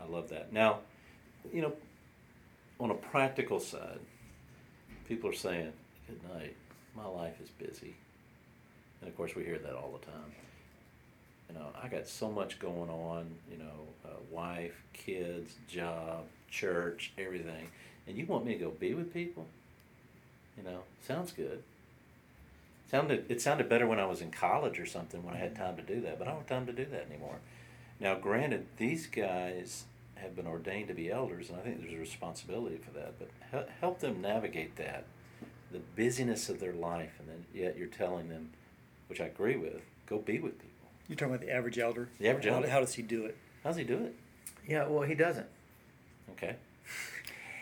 I 0.00 0.10
love 0.10 0.28
that. 0.28 0.52
Now, 0.52 0.80
you 1.52 1.62
know, 1.62 1.72
on 2.78 2.90
a 2.90 2.94
practical 2.94 3.60
side, 3.60 4.00
people 5.08 5.30
are 5.30 5.34
saying, 5.34 5.72
"Good 6.06 6.20
night. 6.34 6.56
My 6.94 7.06
life 7.06 7.40
is 7.42 7.48
busy," 7.48 7.94
and 9.00 9.08
of 9.08 9.16
course 9.16 9.34
we 9.34 9.44
hear 9.44 9.58
that 9.58 9.74
all 9.74 9.98
the 9.98 10.04
time 10.04 10.32
you 11.52 11.58
know, 11.58 11.66
I 11.82 11.88
got 11.88 12.06
so 12.06 12.30
much 12.30 12.58
going 12.58 12.90
on, 12.90 13.26
you 13.50 13.58
know, 13.58 13.86
uh, 14.04 14.16
wife, 14.30 14.82
kids, 14.92 15.54
job, 15.68 16.24
church, 16.50 17.12
everything. 17.18 17.68
And 18.06 18.16
you 18.16 18.26
want 18.26 18.44
me 18.44 18.54
to 18.54 18.58
go 18.58 18.70
be 18.70 18.94
with 18.94 19.12
people? 19.12 19.46
You 20.56 20.64
know, 20.64 20.80
sounds 21.06 21.32
good. 21.32 21.62
Sounded 22.90 23.24
it 23.30 23.40
sounded 23.40 23.68
better 23.68 23.86
when 23.86 23.98
I 23.98 24.04
was 24.04 24.20
in 24.20 24.30
college 24.30 24.78
or 24.78 24.86
something 24.86 25.24
when 25.24 25.34
I 25.34 25.38
had 25.38 25.56
time 25.56 25.76
to 25.76 25.82
do 25.82 26.00
that, 26.02 26.18
but 26.18 26.28
I 26.28 26.32
don't 26.32 26.40
have 26.40 26.48
time 26.48 26.66
to 26.66 26.72
do 26.72 26.84
that 26.90 27.06
anymore. 27.10 27.36
Now, 28.00 28.16
granted, 28.16 28.66
these 28.76 29.06
guys 29.06 29.84
have 30.16 30.36
been 30.36 30.46
ordained 30.46 30.88
to 30.88 30.94
be 30.94 31.10
elders, 31.10 31.48
and 31.48 31.58
I 31.58 31.62
think 31.62 31.80
there's 31.80 31.94
a 31.94 31.98
responsibility 31.98 32.76
for 32.76 32.90
that. 32.90 33.14
But 33.18 33.70
help 33.80 34.00
them 34.00 34.20
navigate 34.20 34.76
that, 34.76 35.04
the 35.70 35.80
busyness 35.96 36.48
of 36.48 36.60
their 36.60 36.74
life, 36.74 37.12
and 37.18 37.28
then 37.28 37.44
yet 37.54 37.78
you're 37.78 37.86
telling 37.86 38.28
them, 38.28 38.50
which 39.08 39.20
I 39.20 39.26
agree 39.26 39.56
with, 39.56 39.80
go 40.06 40.18
be 40.18 40.38
with 40.38 40.58
people. 40.58 40.71
You're 41.12 41.18
talking 41.18 41.34
about 41.34 41.46
the 41.46 41.52
average 41.52 41.78
elder. 41.78 42.08
The 42.18 42.28
average 42.30 42.46
How, 42.46 42.54
elder. 42.54 42.70
how 42.70 42.80
does 42.80 42.94
he 42.94 43.02
do 43.02 43.26
it? 43.26 43.36
How's 43.62 43.76
he 43.76 43.84
do 43.84 43.98
it? 43.98 44.14
Yeah, 44.66 44.86
well, 44.88 45.02
he 45.06 45.14
doesn't. 45.14 45.44
Okay. 46.30 46.56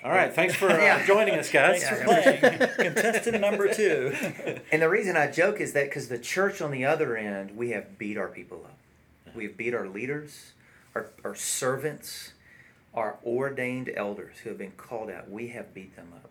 All 0.05 0.13
right. 0.13 0.33
Thanks 0.33 0.55
for 0.55 0.71
uh, 0.71 0.79
Yeah. 0.81 1.05
joining 1.05 1.35
us, 1.35 1.51
guys. 1.51 1.83
Thanks 1.83 1.99
for 1.99 2.05
playing. 2.07 2.41
Contestant 2.95 3.41
number 3.41 3.75
two. 3.75 4.15
And 4.71 4.81
the 4.83 4.89
reason 4.89 5.17
I 5.17 5.29
joke 5.33 5.61
is 5.61 5.73
that 5.73 5.87
because 5.87 6.07
the 6.07 6.19
church 6.19 6.63
on 6.63 6.71
the 6.71 6.85
other 6.85 7.17
end, 7.17 7.57
we 7.57 7.71
have 7.71 7.99
beat 7.99 8.17
our 8.17 8.29
people 8.29 8.59
up. 8.65 8.79
We've 9.35 9.57
beat 9.57 9.75
our 9.75 9.89
leaders, 9.89 10.53
our, 10.95 11.07
our 11.25 11.35
servants, 11.35 12.33
our 12.95 13.17
ordained 13.27 13.91
elders 13.97 14.37
who 14.45 14.51
have 14.51 14.59
been 14.59 14.75
called 14.77 15.11
out. 15.11 15.29
We 15.29 15.49
have 15.49 15.75
beat 15.75 15.97
them 15.97 16.13
up. 16.15 16.31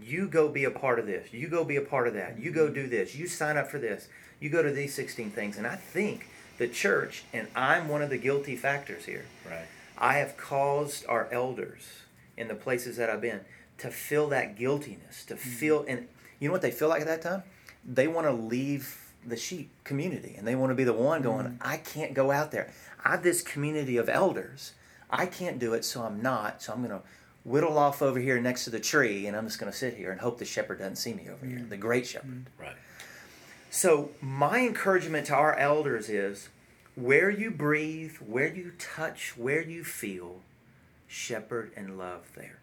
You 0.00 0.28
go 0.28 0.48
be 0.48 0.64
a 0.64 0.70
part 0.70 0.98
of 0.98 1.06
this. 1.06 1.32
You 1.32 1.48
go 1.48 1.64
be 1.64 1.76
a 1.76 1.82
part 1.82 2.08
of 2.08 2.14
that. 2.14 2.38
You 2.38 2.50
go 2.50 2.68
do 2.68 2.86
this. 2.86 3.14
You 3.14 3.26
sign 3.26 3.56
up 3.56 3.70
for 3.70 3.78
this. 3.78 4.08
You 4.40 4.50
go 4.50 4.62
to 4.62 4.70
these 4.70 4.94
16 4.94 5.30
things. 5.30 5.56
And 5.56 5.66
I 5.66 5.76
think 5.76 6.28
the 6.58 6.68
church, 6.68 7.24
and 7.32 7.48
I'm 7.54 7.88
one 7.88 8.02
of 8.02 8.10
the 8.10 8.18
guilty 8.18 8.56
factors 8.56 9.06
here, 9.06 9.24
Right. 9.48 9.66
I 9.98 10.14
have 10.18 10.36
caused 10.36 11.06
our 11.06 11.28
elders 11.32 12.02
in 12.36 12.48
the 12.48 12.54
places 12.54 12.96
that 12.98 13.08
I've 13.08 13.20
been 13.20 13.40
to 13.78 13.90
feel 13.90 14.28
that 14.28 14.56
guiltiness, 14.56 15.24
to 15.26 15.34
mm-hmm. 15.34 15.50
feel, 15.50 15.84
and 15.88 16.08
you 16.38 16.48
know 16.48 16.52
what 16.52 16.62
they 16.62 16.70
feel 16.70 16.88
like 16.88 17.00
at 17.00 17.06
that 17.06 17.22
time? 17.22 17.42
They 17.84 18.08
want 18.08 18.26
to 18.26 18.32
leave 18.32 19.12
the 19.24 19.36
sheep 19.36 19.70
community 19.84 20.34
and 20.36 20.46
they 20.46 20.54
want 20.54 20.70
to 20.70 20.74
be 20.74 20.84
the 20.84 20.92
one 20.92 21.22
going, 21.22 21.46
mm-hmm. 21.46 21.56
I 21.60 21.78
can't 21.78 22.14
go 22.14 22.30
out 22.30 22.52
there. 22.52 22.72
I 23.04 23.12
have 23.12 23.22
this 23.22 23.42
community 23.42 23.96
of 23.96 24.08
elders. 24.08 24.72
I 25.10 25.26
can't 25.26 25.58
do 25.58 25.74
it, 25.74 25.84
so 25.84 26.02
I'm 26.02 26.20
not. 26.20 26.62
So 26.62 26.72
I'm 26.72 26.78
going 26.78 26.90
to 26.90 27.06
whittle 27.46 27.78
off 27.78 28.02
over 28.02 28.18
here 28.18 28.40
next 28.40 28.64
to 28.64 28.70
the 28.70 28.80
tree 28.80 29.26
and 29.26 29.36
I'm 29.36 29.46
just 29.46 29.60
going 29.60 29.70
to 29.70 29.78
sit 29.78 29.94
here 29.94 30.10
and 30.10 30.20
hope 30.20 30.38
the 30.38 30.44
shepherd 30.44 30.80
doesn't 30.80 30.96
see 30.96 31.14
me 31.14 31.28
over 31.32 31.46
here, 31.46 31.60
mm. 31.60 31.68
the 31.68 31.76
great 31.76 32.06
shepherd. 32.06 32.46
Mm. 32.46 32.60
Right. 32.60 32.76
So, 33.70 34.10
my 34.20 34.60
encouragement 34.60 35.26
to 35.26 35.34
our 35.34 35.56
elders 35.56 36.08
is 36.08 36.48
where 36.96 37.30
you 37.30 37.50
breathe, 37.50 38.16
where 38.16 38.52
you 38.52 38.72
touch, 38.78 39.36
where 39.36 39.62
you 39.62 39.84
feel, 39.84 40.40
shepherd 41.06 41.72
and 41.76 41.98
love 41.98 42.32
there. 42.34 42.58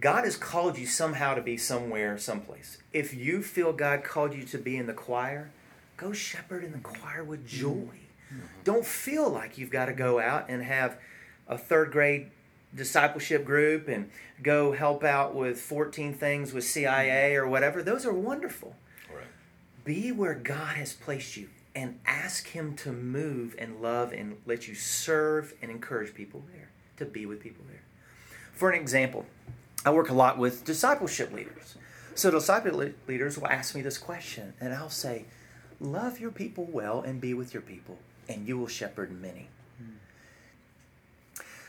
God 0.00 0.24
has 0.24 0.36
called 0.36 0.76
you 0.76 0.86
somehow 0.86 1.34
to 1.34 1.42
be 1.42 1.56
somewhere, 1.56 2.18
someplace. 2.18 2.78
If 2.92 3.14
you 3.14 3.42
feel 3.42 3.72
God 3.72 4.02
called 4.02 4.34
you 4.34 4.42
to 4.44 4.58
be 4.58 4.76
in 4.76 4.86
the 4.86 4.92
choir, 4.92 5.50
go 5.96 6.12
shepherd 6.12 6.64
in 6.64 6.72
the 6.72 6.78
choir 6.78 7.22
with 7.22 7.44
mm. 7.44 7.48
joy. 7.48 7.68
Mm-hmm. 7.70 8.40
Don't 8.64 8.84
feel 8.84 9.30
like 9.30 9.56
you've 9.56 9.70
got 9.70 9.86
to 9.86 9.92
go 9.92 10.18
out 10.18 10.46
and 10.48 10.62
have 10.62 10.98
a 11.46 11.56
third 11.56 11.92
grade 11.92 12.30
discipleship 12.74 13.44
group 13.44 13.88
and 13.88 14.10
go 14.42 14.72
help 14.72 15.04
out 15.04 15.34
with 15.34 15.60
14 15.60 16.14
things 16.14 16.52
with 16.52 16.64
CIA 16.64 17.32
mm-hmm. 17.32 17.44
or 17.44 17.48
whatever. 17.48 17.82
Those 17.82 18.04
are 18.04 18.12
wonderful 18.12 18.76
Right. 19.12 19.24
be 19.84 20.12
where 20.12 20.34
God 20.34 20.76
has 20.76 20.92
placed 20.92 21.36
you 21.36 21.48
and 21.74 22.00
ask 22.06 22.48
Him 22.48 22.74
to 22.76 22.92
move 22.92 23.54
and 23.58 23.80
love 23.80 24.12
and 24.12 24.38
let 24.46 24.66
you 24.66 24.74
serve 24.74 25.54
and 25.60 25.70
encourage 25.70 26.14
people 26.14 26.42
there, 26.52 26.70
to 26.96 27.04
be 27.04 27.26
with 27.26 27.40
people 27.40 27.64
there. 27.68 27.82
For 28.52 28.70
an 28.70 28.80
example, 28.80 29.26
I 29.84 29.90
work 29.90 30.08
a 30.08 30.14
lot 30.14 30.38
with 30.38 30.64
discipleship 30.64 31.32
leaders. 31.32 31.76
So, 32.14 32.30
discipleship 32.30 32.96
leaders 33.06 33.38
will 33.38 33.48
ask 33.48 33.74
me 33.74 33.82
this 33.82 33.98
question, 33.98 34.54
and 34.58 34.72
I'll 34.72 34.88
say, 34.88 35.26
Love 35.78 36.18
your 36.18 36.30
people 36.30 36.64
well 36.64 37.02
and 37.02 37.20
be 37.20 37.34
with 37.34 37.52
your 37.52 37.60
people, 37.60 37.98
and 38.28 38.48
you 38.48 38.56
will 38.56 38.66
shepherd 38.66 39.12
many. 39.20 39.48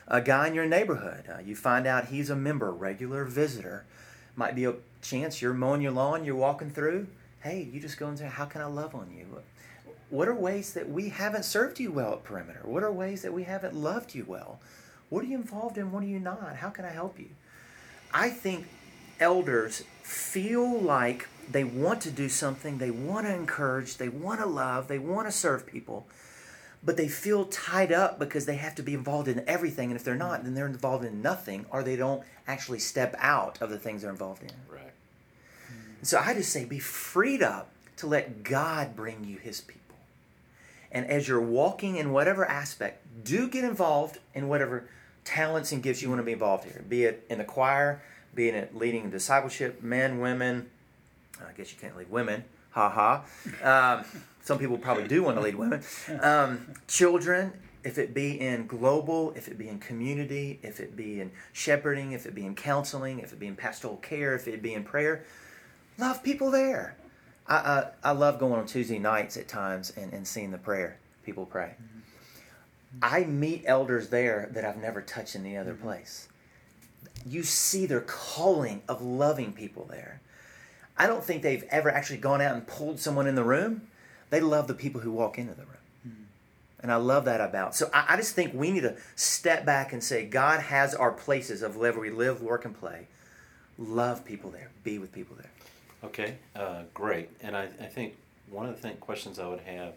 A 0.07 0.21
guy 0.21 0.47
in 0.47 0.53
your 0.53 0.65
neighborhood, 0.65 1.25
uh, 1.29 1.39
you 1.39 1.55
find 1.55 1.85
out 1.85 2.07
he's 2.07 2.29
a 2.29 2.35
member, 2.35 2.71
regular 2.71 3.25
visitor. 3.25 3.85
Might 4.37 4.55
be 4.55 4.63
a 4.63 4.75
chance 5.01 5.41
you're 5.41 5.53
mowing 5.53 5.81
your 5.81 5.91
lawn, 5.91 6.23
you're 6.23 6.35
walking 6.35 6.69
through. 6.69 7.07
Hey, 7.41 7.67
you 7.71 7.81
just 7.81 7.99
go 7.99 8.07
and 8.07 8.17
say, 8.17 8.27
How 8.27 8.45
can 8.45 8.61
I 8.61 8.65
love 8.65 8.95
on 8.95 9.11
you? 9.11 9.25
What 10.09 10.29
are 10.29 10.35
ways 10.35 10.73
that 10.73 10.89
we 10.89 11.09
haven't 11.09 11.43
served 11.43 11.79
you 11.79 11.91
well 11.91 12.13
at 12.13 12.23
Perimeter? 12.23 12.61
What 12.63 12.83
are 12.83 12.91
ways 12.91 13.21
that 13.23 13.33
we 13.33 13.43
haven't 13.43 13.75
loved 13.75 14.15
you 14.15 14.23
well? 14.25 14.59
What 15.09 15.25
are 15.25 15.27
you 15.27 15.35
involved 15.35 15.77
in? 15.77 15.91
What 15.91 16.03
are 16.03 16.07
you 16.07 16.19
not? 16.19 16.55
How 16.55 16.69
can 16.69 16.85
I 16.85 16.91
help 16.91 17.19
you? 17.19 17.29
I 18.13 18.29
think 18.29 18.67
elders 19.19 19.83
feel 20.03 20.79
like 20.79 21.27
they 21.51 21.65
want 21.65 22.01
to 22.01 22.11
do 22.11 22.29
something, 22.29 22.77
they 22.77 22.91
want 22.91 23.25
to 23.25 23.33
encourage, 23.33 23.97
they 23.97 24.09
want 24.09 24.39
to 24.39 24.45
love, 24.45 24.87
they 24.87 24.99
want 24.99 25.27
to 25.27 25.31
serve 25.31 25.65
people, 25.65 26.07
but 26.83 26.97
they 26.97 27.07
feel 27.07 27.45
tied 27.45 27.91
up 27.91 28.19
because 28.19 28.45
they 28.45 28.55
have 28.55 28.75
to 28.75 28.83
be 28.83 28.93
involved 28.93 29.27
in 29.27 29.43
everything. 29.47 29.89
And 29.89 29.99
if 29.99 30.03
they're 30.03 30.15
not, 30.15 30.43
then 30.43 30.53
they're 30.53 30.67
involved 30.67 31.05
in 31.05 31.21
nothing 31.21 31.65
or 31.69 31.83
they 31.83 31.95
don't 31.95 32.23
actually 32.47 32.79
step 32.79 33.15
out 33.19 33.61
of 33.61 33.69
the 33.69 33.79
things 33.79 34.01
they're 34.01 34.11
involved 34.11 34.43
in. 34.43 34.51
Right. 34.71 34.91
So 36.03 36.19
I 36.19 36.33
just 36.33 36.51
say 36.51 36.65
be 36.65 36.79
freed 36.79 37.41
up 37.41 37.71
to 37.97 38.07
let 38.07 38.43
God 38.43 38.95
bring 38.95 39.23
you 39.23 39.37
his 39.37 39.61
people. 39.61 39.97
And 40.91 41.05
as 41.07 41.27
you're 41.27 41.41
walking 41.41 41.97
in 41.97 42.13
whatever 42.13 42.45
aspect, 42.45 43.05
do 43.23 43.49
get 43.49 43.63
involved 43.63 44.19
in 44.33 44.47
whatever 44.47 44.87
talents 45.25 45.71
and 45.71 45.83
gifts 45.83 46.01
you 46.01 46.09
want 46.09 46.19
to 46.19 46.23
be 46.23 46.31
involved 46.31 46.63
here. 46.63 46.83
Be 46.87 47.03
it 47.03 47.25
in 47.29 47.39
the 47.39 47.43
choir, 47.43 48.01
be 48.33 48.49
it 48.49 48.75
leading 48.75 49.09
discipleship, 49.09 49.83
men, 49.83 50.19
women. 50.19 50.69
I 51.41 51.51
guess 51.51 51.71
you 51.71 51.77
can't 51.79 51.97
lead 51.97 52.09
women. 52.09 52.45
Ha 52.77 52.89
ha. 52.89 53.97
Um, 53.97 54.05
some 54.43 54.59
people 54.59 54.77
probably 54.77 55.07
do 55.07 55.23
want 55.23 55.37
to 55.37 55.41
lead 55.41 55.55
women. 55.55 55.81
Um, 56.21 56.73
children, 56.87 57.53
if 57.83 57.97
it 57.97 58.13
be 58.13 58.39
in 58.39 58.67
global, 58.67 59.33
if 59.35 59.47
it 59.47 59.57
be 59.57 59.67
in 59.67 59.79
community, 59.79 60.59
if 60.61 60.79
it 60.79 60.95
be 60.95 61.19
in 61.19 61.31
shepherding, 61.53 62.11
if 62.11 62.27
it 62.27 62.35
be 62.35 62.45
in 62.45 62.53
counseling, 62.53 63.17
if 63.17 63.33
it 63.33 63.39
be 63.39 63.47
in 63.47 63.55
pastoral 63.55 63.97
care, 63.97 64.35
if 64.35 64.47
it 64.47 64.61
be 64.61 64.75
in 64.75 64.83
prayer, 64.83 65.25
love 65.97 66.21
people 66.21 66.51
there. 66.51 66.95
I, 67.47 67.55
I, 67.55 67.87
I 68.03 68.11
love 68.11 68.37
going 68.37 68.59
on 68.59 68.67
Tuesday 68.67 68.99
nights 68.99 69.37
at 69.37 69.47
times 69.47 69.91
and, 69.97 70.13
and 70.13 70.27
seeing 70.27 70.51
the 70.51 70.59
prayer. 70.59 70.99
People 71.25 71.47
pray. 71.47 71.73
I 73.01 73.23
meet 73.23 73.63
elders 73.65 74.09
there 74.09 74.49
that 74.51 74.63
I've 74.63 74.77
never 74.77 75.01
touched 75.01 75.33
in 75.33 75.47
any 75.47 75.57
other 75.57 75.73
place. 75.73 76.27
You 77.25 77.41
see 77.41 77.87
their 77.87 78.01
calling 78.01 78.83
of 78.87 79.01
loving 79.01 79.53
people 79.53 79.87
there. 79.89 80.21
I 80.97 81.07
don't 81.07 81.23
think 81.23 81.43
they've 81.43 81.63
ever 81.69 81.89
actually 81.89 82.17
gone 82.17 82.41
out 82.41 82.55
and 82.55 82.65
pulled 82.65 82.99
someone 82.99 83.27
in 83.27 83.35
the 83.35 83.43
room. 83.43 83.87
They 84.29 84.41
love 84.41 84.67
the 84.67 84.73
people 84.73 85.01
who 85.01 85.11
walk 85.11 85.37
into 85.37 85.53
the 85.53 85.63
room. 85.63 85.77
And 86.79 86.91
I 86.91 86.97
love 86.97 87.25
that 87.25 87.41
about. 87.41 87.75
So 87.75 87.89
I, 87.93 88.05
I 88.09 88.17
just 88.17 88.35
think 88.35 88.53
we 88.53 88.71
need 88.71 88.81
to 88.81 88.95
step 89.15 89.65
back 89.65 89.93
and 89.93 90.03
say, 90.03 90.25
God 90.25 90.59
has 90.59 90.93
our 90.93 91.11
places 91.11 91.63
of 91.63 91.75
where 91.75 91.97
we 91.97 92.11
live, 92.11 92.41
work, 92.41 92.65
and 92.65 92.77
play. 92.77 93.07
Love 93.79 94.23
people 94.23 94.51
there. 94.51 94.69
Be 94.83 94.99
with 94.99 95.11
people 95.11 95.35
there. 95.35 95.51
Okay, 96.03 96.35
uh, 96.55 96.83
great. 96.93 97.29
And 97.41 97.57
I, 97.57 97.63
I 97.81 97.85
think 97.85 98.15
one 98.49 98.67
of 98.67 98.75
the 98.75 98.81
thing, 98.81 98.97
questions 98.97 99.39
I 99.39 99.47
would 99.47 99.59
have, 99.61 99.93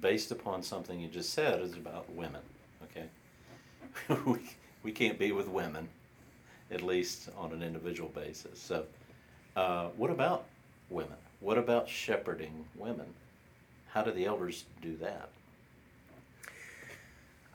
based 0.00 0.30
upon 0.32 0.62
something 0.62 0.98
you 0.98 1.08
just 1.08 1.30
said, 1.30 1.60
is 1.60 1.74
about 1.74 2.10
women. 2.12 2.42
Okay, 2.84 3.06
we, 4.26 4.38
we 4.82 4.92
can't 4.92 5.18
be 5.18 5.30
with 5.32 5.48
women, 5.48 5.88
at 6.70 6.82
least 6.82 7.30
on 7.38 7.52
an 7.52 7.62
individual 7.62 8.10
basis. 8.10 8.60
So, 8.60 8.84
uh, 9.56 9.88
what 9.96 10.10
about 10.10 10.44
women? 10.90 11.16
What 11.40 11.58
about 11.58 11.88
shepherding 11.88 12.66
women? 12.76 13.06
How 13.88 14.02
do 14.02 14.12
the 14.12 14.26
elders 14.26 14.64
do 14.82 14.96
that? 14.98 15.30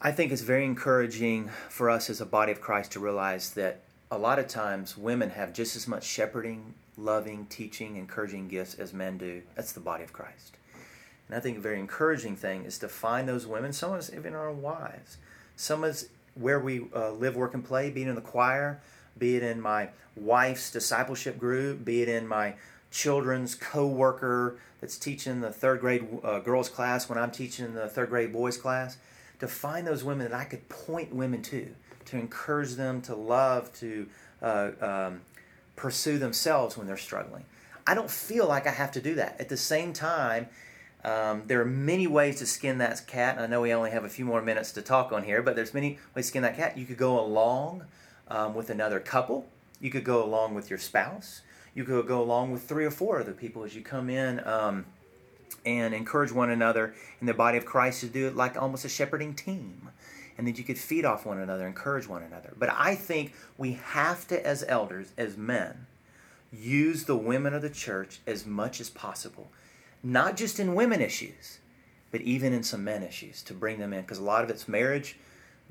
I 0.02 0.12
think 0.12 0.32
it's 0.32 0.42
very 0.42 0.66
encouraging 0.66 1.50
for 1.70 1.90
us 1.90 2.10
as 2.10 2.20
a 2.20 2.26
body 2.26 2.52
of 2.52 2.60
Christ 2.60 2.92
to 2.94 3.00
realize 3.00 3.52
that 3.52 3.82
a 4.10 4.18
lot 4.18 4.40
of 4.40 4.48
times 4.48 4.98
women 4.98 5.30
have 5.30 5.54
just 5.54 5.76
as 5.76 5.88
much 5.88 6.04
shepherding, 6.04 6.74
loving, 6.98 7.46
teaching, 7.46 7.96
encouraging 7.98 8.48
gifts 8.48 8.74
as 8.76 8.94
men 8.94 9.20
do. 9.20 9.44
That's 9.56 9.72
the 9.72 9.80
body 9.80 10.04
of 10.04 10.12
Christ. 10.12 10.58
And 11.28 11.38
I 11.38 11.40
think 11.40 11.60
a 11.60 11.62
very 11.62 11.80
encouraging 11.80 12.36
thing 12.36 12.66
is 12.66 12.80
to 12.80 12.90
find 12.90 13.30
those 13.30 13.46
women, 13.46 13.72
some 13.74 13.94
of 13.94 14.00
us 14.00 14.12
even 14.12 14.34
our 14.34 14.52
wives, 14.52 15.18
some 15.56 15.84
of 15.84 15.92
us 15.92 16.06
where 16.34 16.60
we 16.60 16.88
uh, 16.96 17.12
live, 17.12 17.36
work, 17.36 17.54
and 17.54 17.64
play, 17.64 17.92
being 17.92 18.08
in 18.08 18.16
the 18.16 18.22
choir, 18.22 18.82
be 19.18 19.36
it 19.36 19.44
in 19.44 19.62
my 19.62 19.90
wife's 20.16 20.72
discipleship 20.72 21.38
group, 21.38 21.86
be 21.86 22.02
it 22.02 22.10
in 22.10 22.28
my 22.28 22.56
children's 22.92 23.56
co-worker 23.56 24.58
that's 24.80 24.98
teaching 24.98 25.42
the 25.42 25.52
third 25.52 25.80
grade 25.80 26.08
uh, 26.24 26.40
girls 26.40 26.70
class 26.70 27.08
when 27.08 27.18
I'm 27.18 27.32
teaching 27.32 27.74
the 27.74 27.88
third 27.88 28.10
grade 28.10 28.34
boys 28.34 28.58
class 28.58 28.98
to 29.40 29.48
find 29.48 29.88
those 29.88 30.04
women 30.04 30.30
that 30.30 30.38
I 30.38 30.44
could 30.44 30.68
point 30.70 31.14
women 31.14 31.42
to, 31.44 31.74
to 32.06 32.18
encourage 32.18 32.74
them 32.74 33.02
to 33.04 33.16
love, 33.16 33.74
to 33.80 34.08
uh, 34.42 34.72
um, 34.82 35.22
pursue 35.76 36.20
themselves 36.20 36.78
when 36.78 36.88
they're 36.88 36.98
struggling. 36.98 37.46
I 37.88 37.96
don't 37.96 38.10
feel 38.10 38.48
like 38.48 38.68
I 38.68 38.72
have 38.72 38.92
to 38.94 39.02
do 39.02 39.16
that. 39.16 39.40
At 39.40 39.50
the 39.50 39.58
same 39.58 39.94
time, 39.94 40.48
um, 41.04 41.44
there 41.48 41.60
are 41.62 41.66
many 41.66 42.06
ways 42.06 42.38
to 42.40 42.46
skin 42.46 42.78
that 42.78 43.08
cat. 43.08 43.40
I 43.40 43.48
know 43.48 43.62
we 43.62 43.74
only 43.74 43.90
have 43.92 44.04
a 44.04 44.10
few 44.10 44.26
more 44.26 44.42
minutes 44.42 44.72
to 44.74 44.82
talk 44.82 45.12
on 45.12 45.24
here, 45.24 45.42
but 45.42 45.56
there's 45.56 45.74
many 45.74 45.98
ways 46.16 46.26
to 46.26 46.30
skin 46.30 46.44
that 46.44 46.58
cat. 46.58 46.78
You 46.78 46.86
could 46.86 46.98
go 46.98 47.20
along 47.20 47.86
um, 48.32 48.56
with 48.56 48.70
another 48.70 49.00
couple. 49.00 49.46
You 49.80 49.92
could 49.92 50.04
go 50.04 50.24
along 50.24 50.56
with 50.56 50.70
your 50.70 50.80
spouse. 50.80 51.42
You 51.76 51.84
could 51.84 52.08
go 52.08 52.22
along 52.22 52.52
with 52.52 52.64
three 52.64 52.86
or 52.86 52.92
four 52.92 53.20
other 53.20 53.34
people 53.34 53.64
as 53.64 53.76
you 53.76 53.82
come 53.82 54.10
in. 54.10 54.46
Um, 54.48 54.86
and 55.66 55.94
encourage 55.94 56.32
one 56.32 56.50
another 56.50 56.94
in 57.20 57.28
the 57.28 57.34
body 57.34 57.58
of 57.58 57.66
Christ 57.66 58.00
to 58.00 58.08
do 58.08 58.26
it 58.28 58.36
like 58.36 58.60
almost 58.60 58.86
a 58.86 58.90
shepherding 58.90 59.36
team. 59.36 59.90
And 60.38 60.48
that 60.48 60.58
you 60.58 60.64
could 60.64 60.78
feed 60.78 61.06
off 61.06 61.26
one 61.26 61.40
another, 61.40 61.68
encourage 61.68 62.08
one 62.08 62.24
another. 62.24 62.54
But 62.58 62.70
I 62.72 62.96
think 62.96 63.34
we 63.58 63.74
have 63.74 64.28
to, 64.30 64.44
as 64.46 64.64
elders, 64.68 65.12
as 65.18 65.38
men, 65.38 65.86
use 66.52 67.04
the 67.04 67.18
women 67.18 67.54
of 67.54 67.62
the 67.62 67.70
church 67.70 68.22
as 68.26 68.46
much 68.46 68.80
as 68.80 68.90
possible. 68.90 69.52
Not 70.02 70.38
just 70.38 70.60
in 70.60 70.74
women 70.74 71.02
issues, 71.02 71.60
but 72.10 72.22
even 72.22 72.54
in 72.54 72.64
some 72.64 72.84
men 72.84 73.04
issues 73.04 73.44
to 73.44 73.54
bring 73.54 73.78
them 73.78 73.94
in. 73.94 74.02
Because 74.02 74.18
a 74.18 74.24
lot 74.24 74.44
of 74.44 74.50
it's 74.50 74.68
marriage, 74.68 75.18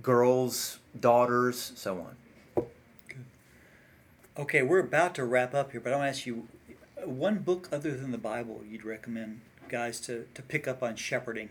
girls, 0.03 0.79
daughters, 1.01 1.73
so 1.75 1.99
on. 1.99 2.17
Okay, 4.39 4.63
we're 4.63 4.79
about 4.79 5.15
to 5.17 5.25
wrap 5.25 5.55
up 5.55 5.73
here, 5.73 5.81
but 5.81 5.93
I 5.93 5.97
want 5.97 6.07
to 6.07 6.19
ask 6.19 6.27
you 6.27 6.49
one 7.05 7.39
book 7.39 7.69
other 7.73 7.97
than 7.97 8.13
the 8.13 8.19
Bible 8.19 8.63
you'd 8.69 8.85
recommend 8.85 9.41
guys 9.69 10.01
to, 10.01 10.27
to 10.35 10.43
pick 10.43 10.69
up 10.69 10.83
on 10.83 10.97
shepherding? 10.97 11.51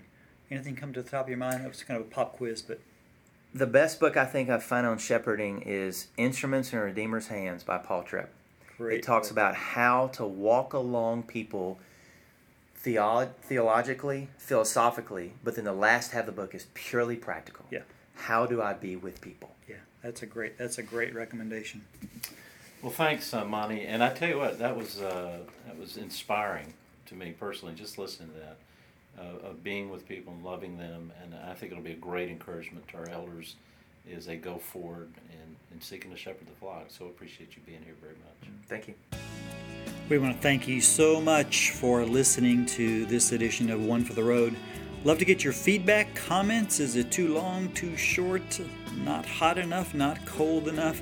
Anything 0.51 0.75
come 0.75 0.93
to 0.93 1.01
the 1.01 1.09
top 1.09 1.25
of 1.25 1.29
your 1.29 1.37
mind? 1.37 1.63
That 1.63 1.69
was 1.69 1.83
kind 1.83 1.99
of 1.99 2.07
a 2.07 2.09
pop 2.09 2.37
quiz, 2.37 2.61
but 2.61 2.79
the 3.53 3.67
best 3.67 3.99
book 3.99 4.15
I 4.15 4.25
think 4.25 4.49
I've 4.49 4.63
found 4.63 4.85
on 4.85 4.97
shepherding 4.97 5.61
is 5.61 6.07
Instruments 6.17 6.71
in 6.71 6.79
a 6.79 6.83
Redeemer's 6.83 7.27
Hands 7.27 7.63
by 7.63 7.79
Paul 7.79 8.03
Tripp. 8.03 8.31
Great 8.77 8.99
it 8.99 9.03
talks 9.03 9.31
about 9.31 9.55
how 9.55 10.07
to 10.07 10.25
walk 10.25 10.73
along 10.73 11.23
people 11.23 11.79
theolo- 12.83 13.31
theologically, 13.41 14.29
philosophically, 14.37 15.33
but 15.43 15.55
then 15.55 15.65
the 15.65 15.73
last 15.73 16.11
half 16.11 16.21
of 16.21 16.25
the 16.27 16.31
book 16.31 16.53
is 16.53 16.67
purely 16.73 17.15
practical. 17.15 17.65
Yeah. 17.71 17.79
How 18.15 18.45
do 18.45 18.61
I 18.61 18.73
be 18.73 18.95
with 18.95 19.21
people? 19.21 19.55
Yeah, 19.67 19.77
that's 20.03 20.21
a 20.21 20.25
great 20.25 20.57
that's 20.57 20.77
a 20.77 20.83
great 20.83 21.13
recommendation. 21.13 21.85
Well, 22.81 22.91
thanks, 22.91 23.33
uh, 23.33 23.43
Monty. 23.43 23.81
And 23.85 24.01
I 24.01 24.13
tell 24.13 24.29
you 24.29 24.37
what, 24.37 24.59
that 24.59 24.75
was 24.75 25.01
uh, 25.01 25.39
that 25.67 25.77
was 25.77 25.97
inspiring 25.97 26.73
to 27.07 27.15
me 27.15 27.33
personally, 27.37 27.73
just 27.75 27.97
listening 27.97 28.29
to 28.29 28.39
that, 28.39 28.57
uh, 29.19 29.49
of 29.49 29.63
being 29.63 29.89
with 29.89 30.07
people 30.07 30.31
and 30.33 30.43
loving 30.43 30.77
them. 30.77 31.11
And 31.21 31.35
I 31.35 31.53
think 31.55 31.71
it'll 31.71 31.83
be 31.83 31.91
a 31.91 31.95
great 31.95 32.29
encouragement 32.29 32.87
to 32.89 32.97
our 32.97 33.09
elders 33.09 33.55
as 34.15 34.25
they 34.25 34.37
go 34.37 34.57
forward 34.57 35.09
and, 35.31 35.55
and 35.71 35.83
seeking 35.83 36.09
to 36.11 36.17
shepherd 36.17 36.47
the 36.47 36.53
flock. 36.53 36.85
So 36.87 37.05
appreciate 37.05 37.55
you 37.55 37.61
being 37.65 37.81
here 37.83 37.95
very 38.01 38.13
much. 38.13 38.49
Thank 38.67 38.87
you. 38.87 38.93
We 40.07 40.17
want 40.17 40.35
to 40.35 40.41
thank 40.41 40.67
you 40.67 40.81
so 40.81 41.19
much 41.19 41.71
for 41.71 42.05
listening 42.05 42.65
to 42.67 43.05
this 43.05 43.31
edition 43.31 43.69
of 43.69 43.83
One 43.83 44.03
for 44.03 44.13
the 44.13 44.23
Road. 44.23 44.55
Love 45.03 45.19
to 45.19 45.25
get 45.25 45.43
your 45.43 45.53
feedback, 45.53 46.15
comments. 46.15 46.79
Is 46.79 46.95
it 46.95 47.11
too 47.11 47.33
long, 47.33 47.71
too 47.73 47.95
short, 47.95 48.59
not 48.97 49.25
hot 49.25 49.57
enough, 49.57 49.93
not 49.93 50.25
cold 50.25 50.67
enough? 50.67 51.01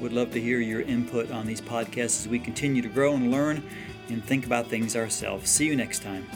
Would 0.00 0.12
love 0.12 0.32
to 0.32 0.40
hear 0.40 0.60
your 0.60 0.82
input 0.82 1.30
on 1.30 1.46
these 1.46 1.60
podcasts 1.60 2.20
as 2.20 2.28
we 2.28 2.38
continue 2.38 2.82
to 2.82 2.88
grow 2.88 3.14
and 3.14 3.30
learn 3.30 3.62
and 4.08 4.24
think 4.24 4.46
about 4.46 4.66
things 4.66 4.96
ourselves. 4.96 5.50
See 5.50 5.66
you 5.66 5.76
next 5.76 6.02
time. 6.02 6.26